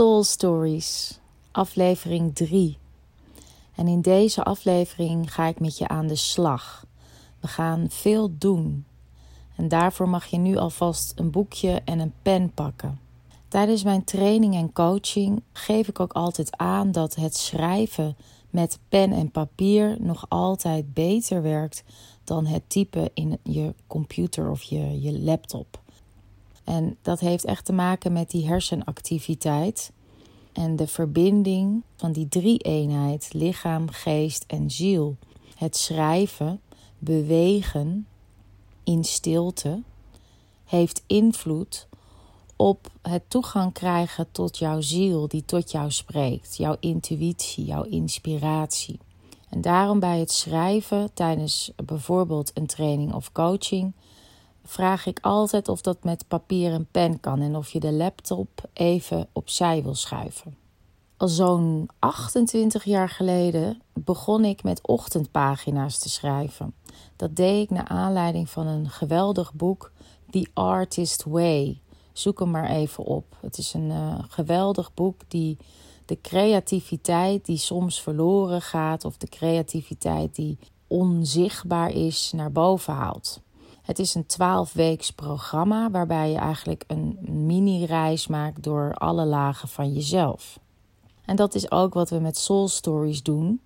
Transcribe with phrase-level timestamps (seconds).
[0.00, 1.18] Soul Stories,
[1.50, 2.78] aflevering 3.
[3.74, 6.86] En in deze aflevering ga ik met je aan de slag.
[7.40, 8.84] We gaan veel doen.
[9.56, 13.00] En daarvoor mag je nu alvast een boekje en een pen pakken.
[13.48, 18.16] Tijdens mijn training en coaching geef ik ook altijd aan dat het schrijven
[18.50, 21.84] met pen en papier nog altijd beter werkt
[22.24, 25.79] dan het typen in je computer of je, je laptop.
[26.64, 29.92] En dat heeft echt te maken met die hersenactiviteit
[30.52, 35.16] en de verbinding van die drie-eenheid lichaam, geest en ziel.
[35.56, 36.60] Het schrijven,
[36.98, 38.06] bewegen
[38.84, 39.82] in stilte
[40.64, 41.88] heeft invloed
[42.56, 48.98] op het toegang krijgen tot jouw ziel die tot jou spreekt, jouw intuïtie, jouw inspiratie.
[49.48, 53.92] En daarom bij het schrijven tijdens bijvoorbeeld een training of coaching
[54.70, 58.48] vraag ik altijd of dat met papier en pen kan en of je de laptop
[58.72, 60.56] even opzij wil schuiven.
[61.16, 66.74] Al zo'n 28 jaar geleden begon ik met ochtendpagina's te schrijven.
[67.16, 69.92] Dat deed ik naar aanleiding van een geweldig boek,
[70.30, 71.80] The Artist Way.
[72.12, 73.36] Zoek hem maar even op.
[73.40, 75.58] Het is een uh, geweldig boek die
[76.04, 83.40] de creativiteit die soms verloren gaat of de creativiteit die onzichtbaar is naar boven haalt.
[83.90, 89.92] Het is een 12-weeks programma waarbij je eigenlijk een mini-reis maakt door alle lagen van
[89.92, 90.58] jezelf.
[91.24, 93.60] En dat is ook wat we met Soul Stories doen,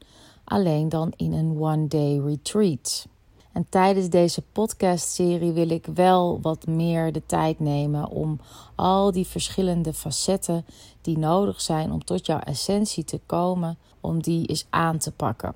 [0.44, 3.06] alleen dan in een one-day retreat.
[3.52, 8.40] En tijdens deze podcastserie wil ik wel wat meer de tijd nemen om
[8.74, 10.66] al die verschillende facetten
[11.00, 15.54] die nodig zijn om tot jouw essentie te komen, om die eens aan te pakken.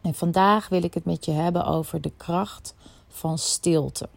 [0.00, 2.74] En vandaag wil ik het met je hebben over de kracht
[3.10, 4.08] van stilte.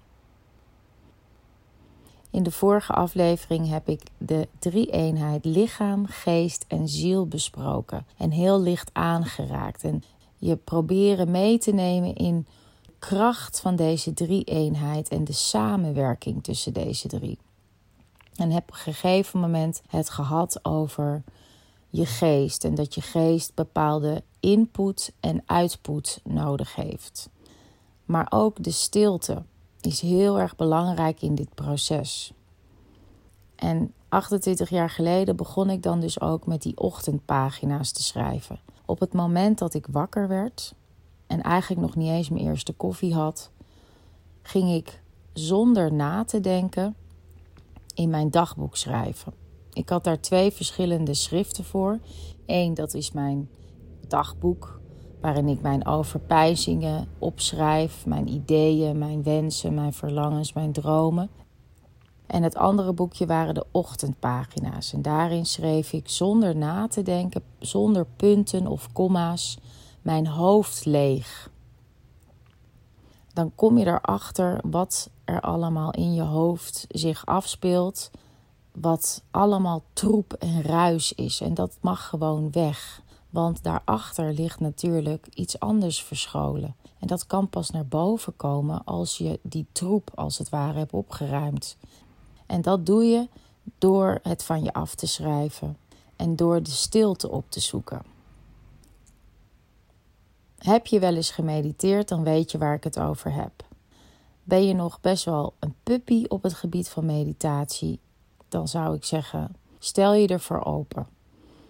[2.31, 8.61] In de vorige aflevering heb ik de drie-eenheid lichaam, geest en ziel besproken en heel
[8.61, 9.83] licht aangeraakt.
[9.83, 10.03] En
[10.37, 12.47] je proberen mee te nemen in
[12.99, 17.37] kracht van deze drie-eenheid en de samenwerking tussen deze drie.
[18.35, 21.23] En heb op een gegeven moment het gehad over
[21.89, 27.29] je geest en dat je geest bepaalde input en output nodig heeft.
[28.05, 29.43] Maar ook de stilte
[29.81, 32.33] is heel erg belangrijk in dit proces.
[33.55, 38.59] En 28 jaar geleden begon ik dan dus ook met die ochtendpagina's te schrijven.
[38.85, 40.73] Op het moment dat ik wakker werd
[41.27, 43.51] en eigenlijk nog niet eens mijn eerste koffie had,
[44.41, 45.01] ging ik
[45.33, 46.95] zonder na te denken
[47.93, 49.33] in mijn dagboek schrijven.
[49.73, 51.99] Ik had daar twee verschillende schriften voor.
[52.45, 53.49] Eén, dat is mijn
[54.07, 54.79] dagboek
[55.23, 61.29] waarin ik mijn overpijzingen opschrijf, mijn ideeën, mijn wensen, mijn verlangens, mijn dromen.
[62.27, 64.93] En het andere boekje waren de ochtendpagina's.
[64.93, 69.57] En daarin schreef ik zonder na te denken, zonder punten of komma's,
[70.01, 71.49] mijn hoofd leeg.
[73.33, 78.11] Dan kom je erachter wat er allemaal in je hoofd zich afspeelt.
[78.71, 81.41] Wat allemaal troep en ruis is.
[81.41, 83.02] En dat mag gewoon weg.
[83.33, 86.75] Want daarachter ligt natuurlijk iets anders verscholen.
[86.99, 90.93] En dat kan pas naar boven komen als je die troep als het ware hebt
[90.93, 91.77] opgeruimd.
[92.45, 93.27] En dat doe je
[93.77, 95.77] door het van je af te schrijven
[96.15, 98.01] en door de stilte op te zoeken.
[100.57, 103.65] Heb je wel eens gemediteerd, dan weet je waar ik het over heb.
[104.43, 107.99] Ben je nog best wel een puppy op het gebied van meditatie,
[108.49, 111.12] dan zou ik zeggen: stel je ervoor open.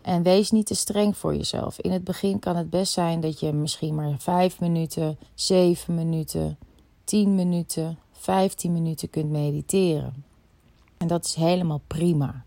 [0.04, 1.80] En wees niet te streng voor jezelf.
[1.80, 6.58] In het begin kan het best zijn dat je misschien maar 5 minuten, 7 minuten,
[7.04, 10.24] 10 minuten, 15 minuten kunt mediteren.
[10.98, 12.44] En dat is helemaal prima.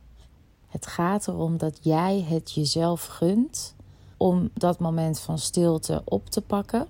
[0.66, 3.74] Het gaat erom dat jij het jezelf gunt
[4.16, 6.86] om dat moment van stilte op te pakken,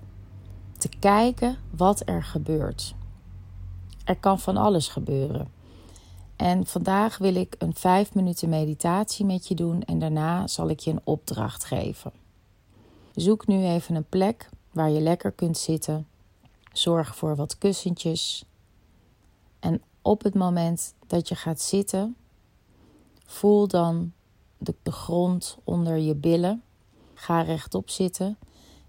[0.77, 2.95] te kijken wat er gebeurt.
[4.03, 5.47] Er kan van alles gebeuren.
[6.37, 10.79] En vandaag wil ik een vijf minuten meditatie met je doen en daarna zal ik
[10.79, 12.11] je een opdracht geven.
[13.15, 16.07] Zoek nu even een plek waar je lekker kunt zitten.
[16.73, 18.45] Zorg voor wat kussentjes.
[19.59, 22.15] En op het moment dat je gaat zitten,
[23.25, 24.11] voel dan
[24.57, 26.63] de, de grond onder je billen.
[27.13, 28.37] Ga rechtop zitten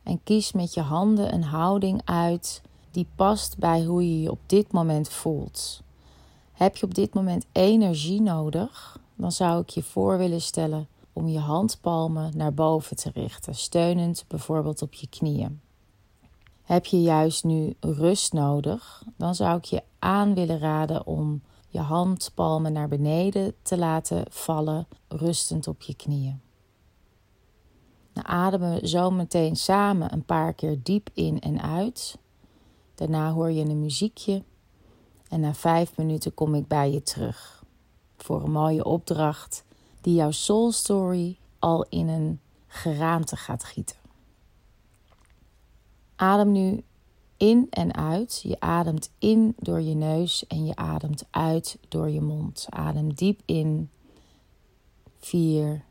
[0.02, 4.40] en kies met je handen een houding uit die past bij hoe je je op
[4.46, 5.82] dit moment voelt.
[6.58, 11.28] Heb je op dit moment energie nodig, dan zou ik je voor willen stellen om
[11.28, 15.60] je handpalmen naar boven te richten, steunend bijvoorbeeld op je knieën.
[16.62, 21.80] Heb je juist nu rust nodig, dan zou ik je aan willen raden om je
[21.80, 26.40] handpalmen naar beneden te laten vallen, rustend op je knieën.
[28.14, 32.18] Nou, ademen zo meteen samen een paar keer diep in en uit.
[32.94, 34.42] Daarna hoor je een muziekje
[35.28, 37.64] en na vijf minuten kom ik bij je terug
[38.16, 39.64] voor een mooie opdracht
[40.00, 43.96] die jouw soul story al in een geraamte gaat gieten.
[46.16, 46.84] Adem nu
[47.36, 48.40] in en uit.
[48.42, 52.66] Je ademt in door je neus en je ademt uit door je mond.
[52.70, 53.90] Adem diep in.
[55.18, 55.84] 4,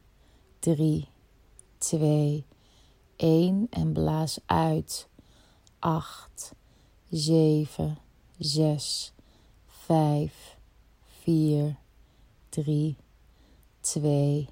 [0.59, 1.07] 3,
[1.77, 2.45] 2,
[3.15, 5.07] 1 en blaas uit.
[5.79, 6.53] 8,
[7.09, 7.97] 7,
[8.37, 9.13] 6,
[9.87, 10.57] 5,
[11.23, 11.77] 4,
[12.49, 12.97] 3,
[13.81, 14.49] 2,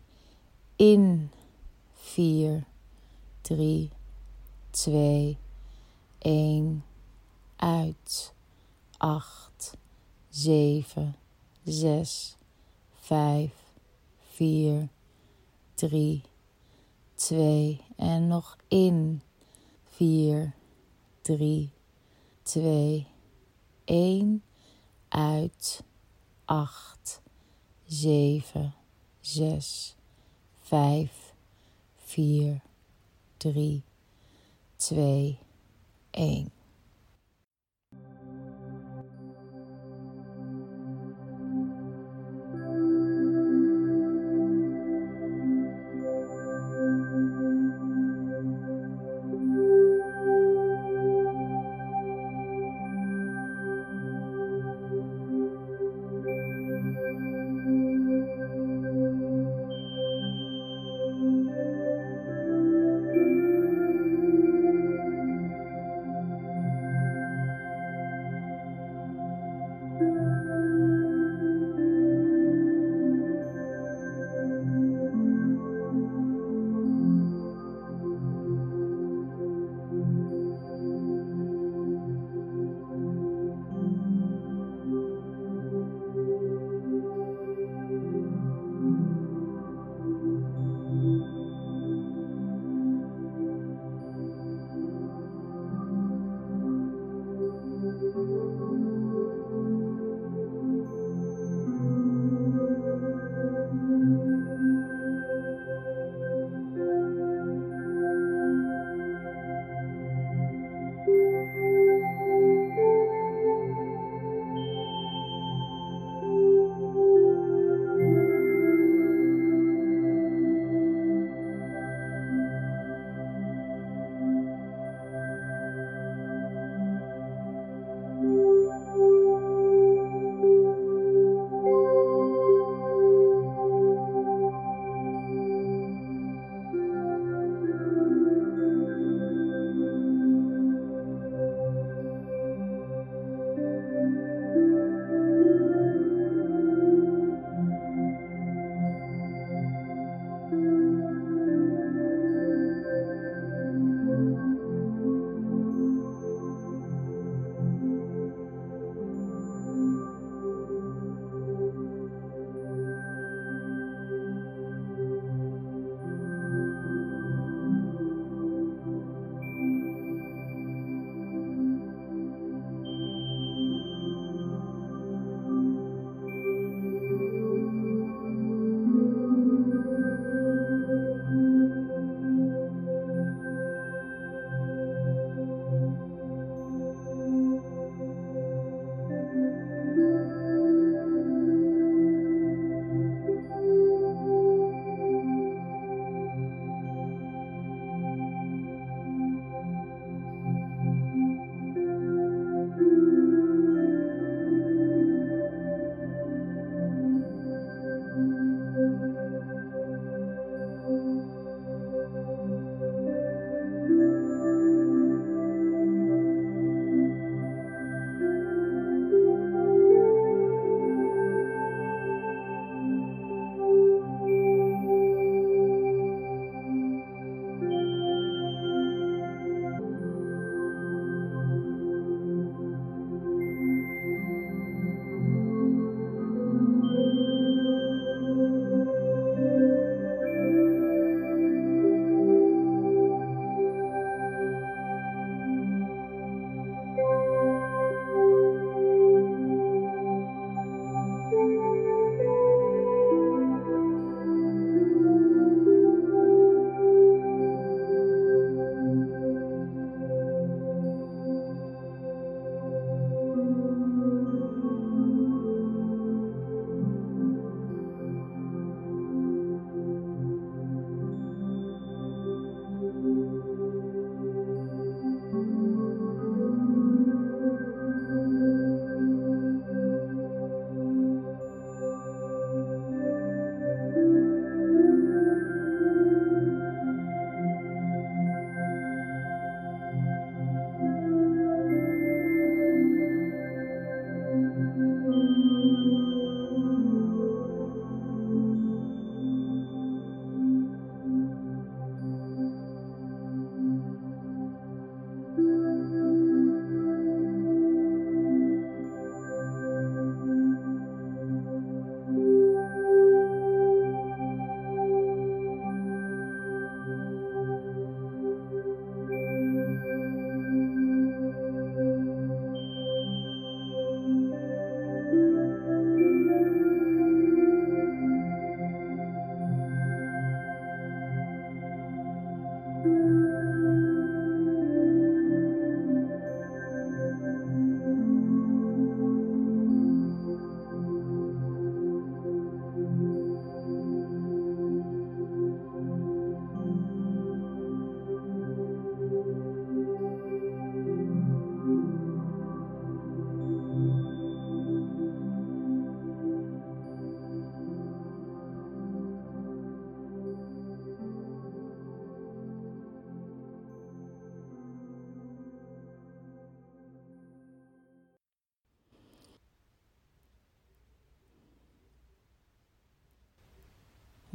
[0.78, 1.30] in.
[1.94, 2.64] 4,
[3.42, 3.90] 3,
[4.72, 5.38] 2,
[6.20, 6.84] 1
[7.56, 8.34] uit.
[8.98, 9.78] 8,
[10.30, 11.16] 7,
[11.64, 12.38] 6,
[12.94, 13.54] 5,
[14.20, 14.88] 4,
[15.74, 16.22] 3,
[17.14, 19.22] 2 en nog in.
[19.84, 20.54] 4,
[21.22, 21.70] 3,
[22.44, 23.08] 2,
[23.86, 24.44] 1
[25.16, 25.84] uit.
[26.46, 27.22] 8,
[27.86, 28.74] 7,
[29.22, 29.96] 6,
[30.62, 31.34] 5,
[31.96, 32.62] 4,
[33.38, 33.84] 3,
[34.76, 35.40] 2,
[36.12, 36.55] 1.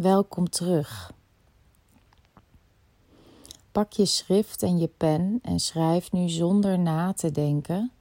[0.01, 1.13] Welkom terug.
[3.73, 7.93] Pak je schrift en je pen en schrijf nu zonder na te denken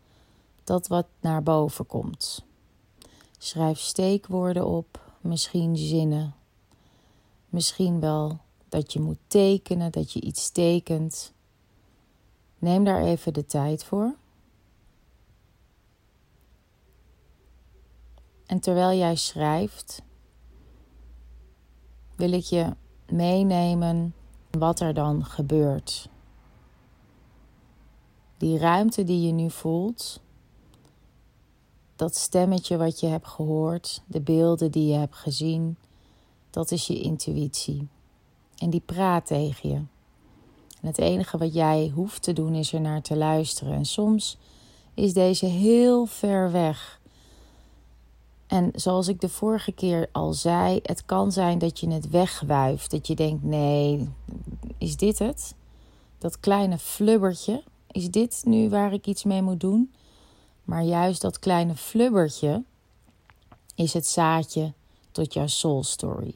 [0.63, 2.45] dat wat naar boven komt.
[3.37, 6.35] Schrijf steekwoorden op, misschien zinnen.
[7.49, 8.39] Misschien wel
[8.69, 11.33] dat je moet tekenen, dat je iets tekent.
[12.57, 14.15] Neem daar even de tijd voor.
[18.45, 20.01] En terwijl jij schrijft,
[22.19, 22.75] wil ik je
[23.09, 24.13] meenemen
[24.51, 26.09] wat er dan gebeurt.
[28.37, 30.21] Die ruimte die je nu voelt,
[31.95, 35.77] dat stemmetje wat je hebt gehoord, de beelden die je hebt gezien,
[36.49, 37.87] dat is je intuïtie.
[38.57, 39.75] En die praat tegen je.
[40.81, 43.73] En het enige wat jij hoeft te doen is er naar te luisteren.
[43.73, 44.37] En soms
[44.93, 46.98] is deze heel ver weg.
[48.49, 52.91] En zoals ik de vorige keer al zei, het kan zijn dat je het wegwuift.
[52.91, 54.09] Dat je denkt: nee,
[54.77, 55.55] is dit het?
[56.17, 59.93] Dat kleine flubbertje, is dit nu waar ik iets mee moet doen?
[60.63, 62.63] Maar juist dat kleine flubbertje
[63.75, 64.73] is het zaadje
[65.11, 66.35] tot jouw soul story.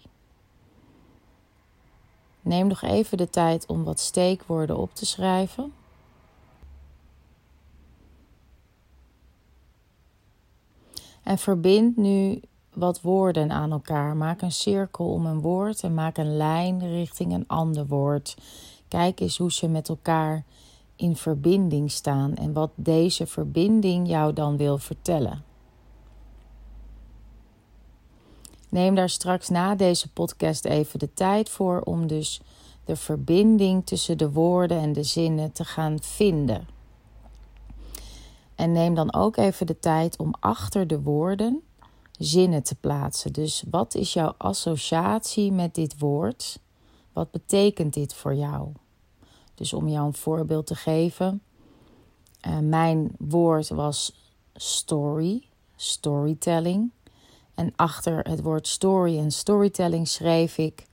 [2.41, 5.73] Neem nog even de tijd om wat steekwoorden op te schrijven.
[11.23, 12.41] En verbind nu
[12.73, 14.17] wat woorden aan elkaar.
[14.17, 18.35] Maak een cirkel om een woord en maak een lijn richting een ander woord.
[18.87, 20.43] Kijk eens hoe ze met elkaar
[20.95, 25.43] in verbinding staan en wat deze verbinding jou dan wil vertellen.
[28.69, 32.41] Neem daar straks na deze podcast even de tijd voor om dus
[32.85, 36.72] de verbinding tussen de woorden en de zinnen te gaan vinden.
[38.55, 41.61] En neem dan ook even de tijd om achter de woorden
[42.11, 43.33] zinnen te plaatsen.
[43.33, 46.59] Dus wat is jouw associatie met dit woord?
[47.13, 48.71] Wat betekent dit voor jou?
[49.55, 51.41] Dus om jou een voorbeeld te geven.
[52.47, 56.91] Uh, mijn woord was story, storytelling.
[57.55, 60.85] En achter het woord story en storytelling schreef ik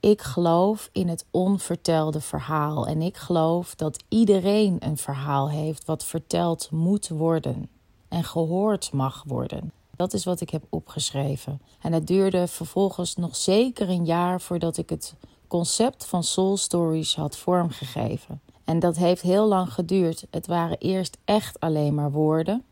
[0.00, 6.04] ik geloof in het onvertelde verhaal en ik geloof dat iedereen een verhaal heeft wat
[6.04, 7.68] verteld moet worden
[8.08, 9.72] en gehoord mag worden.
[9.96, 11.60] Dat is wat ik heb opgeschreven.
[11.80, 15.14] En het duurde vervolgens nog zeker een jaar voordat ik het
[15.46, 18.40] concept van Soul Stories had vormgegeven.
[18.64, 20.26] En dat heeft heel lang geduurd.
[20.30, 22.64] Het waren eerst echt alleen maar woorden.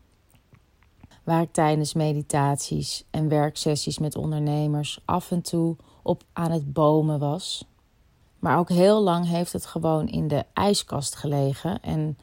[1.23, 5.75] Waar ik tijdens meditaties en werksessies met ondernemers af en toe
[6.07, 7.65] op aan het bomen was.
[8.39, 12.17] Maar ook heel lang heeft het gewoon in de ijskast gelegen en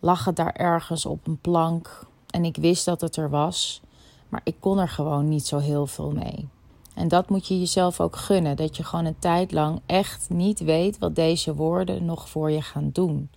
[0.00, 2.06] lag het daar ergens op een plank.
[2.30, 3.80] En ik wist dat het er was,
[4.28, 6.48] maar ik kon er gewoon niet zo heel veel mee.
[6.94, 10.60] En dat moet je jezelf ook gunnen, dat je gewoon een tijd lang echt niet
[10.60, 13.30] weet wat deze woorden nog voor je gaan doen.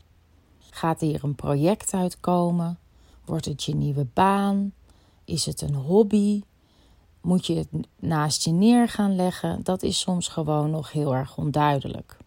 [0.69, 2.77] Gaat hier een project uitkomen?
[3.25, 4.73] Wordt het je nieuwe baan?
[5.25, 6.41] Is het een hobby?
[7.23, 7.67] Moet je het
[7.99, 12.17] naast je neer gaan leggen, dat is soms gewoon nog heel erg onduidelijk.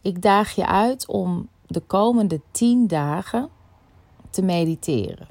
[0.00, 3.48] Ik daag je uit om de komende 10 dagen
[4.30, 5.26] te mediteren.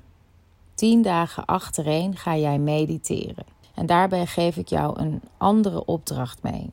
[0.74, 3.46] 10 dagen achtereen ga jij mediteren.
[3.76, 6.72] En daarbij geef ik jou een andere opdracht mee.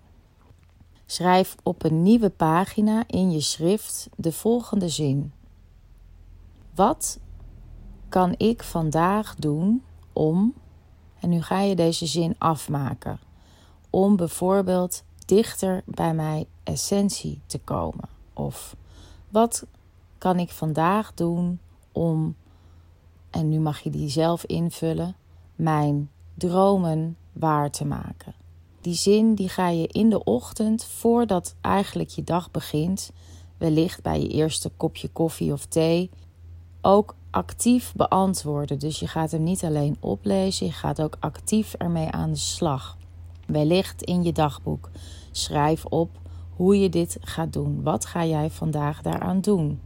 [1.06, 5.32] Schrijf op een nieuwe pagina in je schrift de volgende zin:
[6.74, 7.20] Wat
[8.08, 10.54] kan ik vandaag doen om
[11.22, 13.18] en nu ga je deze zin afmaken.
[13.90, 18.08] Om bijvoorbeeld dichter bij mijn essentie te komen.
[18.32, 18.76] Of
[19.28, 19.66] wat
[20.18, 21.60] kan ik vandaag doen
[21.92, 22.36] om,
[23.30, 25.16] en nu mag je die zelf invullen,
[25.54, 28.34] mijn dromen waar te maken.
[28.80, 33.10] Die zin die ga je in de ochtend, voordat eigenlijk je dag begint,
[33.58, 36.10] wellicht bij je eerste kopje koffie of thee,
[36.80, 38.78] ook actief beantwoorden.
[38.78, 42.96] Dus je gaat hem niet alleen oplezen, je gaat ook actief ermee aan de slag.
[43.46, 44.90] Wellicht in je dagboek.
[45.30, 46.10] Schrijf op
[46.56, 47.82] hoe je dit gaat doen.
[47.82, 49.80] Wat ga jij vandaag daaraan doen?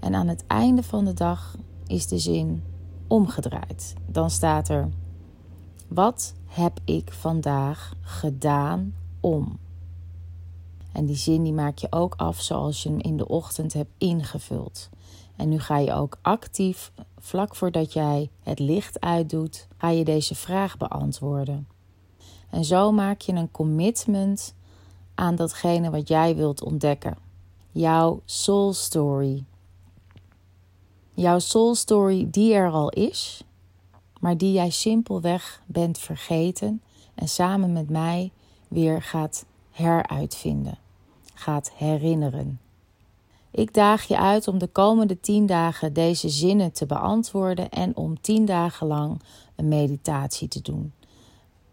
[0.00, 2.62] En aan het einde van de dag is de zin
[3.06, 3.94] omgedraaid.
[4.06, 4.88] Dan staat er:
[5.88, 9.58] Wat heb ik vandaag gedaan om?
[10.92, 13.90] En die zin die maak je ook af zoals je hem in de ochtend hebt
[13.98, 14.88] ingevuld.
[15.36, 20.34] En nu ga je ook actief, vlak voordat jij het licht uitdoet, ga je deze
[20.34, 21.68] vraag beantwoorden.
[22.50, 24.54] En zo maak je een commitment
[25.14, 27.16] aan datgene wat jij wilt ontdekken.
[27.70, 29.44] Jouw soul story.
[31.14, 33.44] Jouw soul story die er al is,
[34.20, 36.82] maar die jij simpelweg bent vergeten
[37.14, 38.30] en samen met mij
[38.68, 40.78] weer gaat heruitvinden,
[41.34, 42.58] gaat herinneren.
[43.54, 48.20] Ik daag je uit om de komende tien dagen deze zinnen te beantwoorden en om
[48.20, 49.20] tien dagen lang
[49.56, 50.92] een meditatie te doen.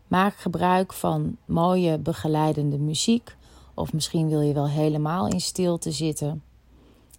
[0.08, 3.36] Maak gebruik van mooie begeleidende muziek,
[3.74, 6.44] of misschien wil je wel helemaal in stilte zitten.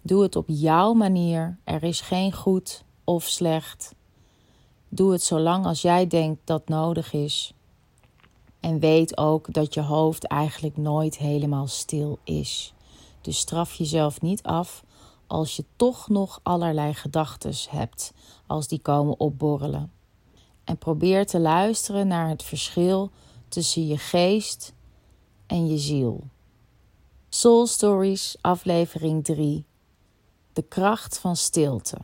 [0.01, 1.57] Doe het op jouw manier.
[1.63, 3.95] Er is geen goed of slecht.
[4.89, 7.53] Doe het zolang als jij denkt dat nodig is.
[8.59, 12.73] En weet ook dat je hoofd eigenlijk nooit helemaal stil is.
[13.23, 14.83] Dus straf jezelf niet af
[15.27, 18.13] als je toch nog allerlei gedachten hebt
[18.47, 19.91] als die komen opborrelen.
[20.63, 23.11] En probeer te luisteren naar het verschil
[23.47, 24.73] tussen je geest
[25.47, 26.23] en je ziel.
[27.29, 29.65] Soul Stories, aflevering 3.
[30.53, 31.97] De kracht van stilte.